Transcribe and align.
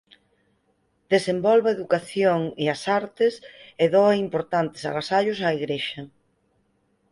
Desenvolve 1.13 1.67
a 1.69 1.75
educación 1.77 2.39
e 2.63 2.65
as 2.75 2.81
artes 3.01 3.33
e 3.83 3.85
doa 3.93 4.13
importantes 4.25 4.81
agasallos 4.89 5.39
á 5.45 5.49
Igrexa. 5.59 6.01